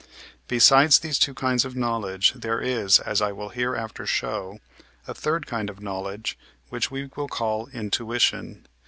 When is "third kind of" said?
5.13-5.79